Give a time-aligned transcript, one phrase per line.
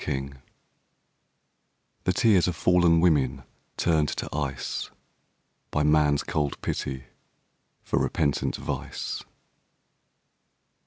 [0.03, 0.37] DIAMONDS
[2.05, 3.43] The tears of fallen women
[3.77, 4.89] turned to ice
[5.69, 7.03] By man's cold pity
[7.83, 9.23] for repentant vice.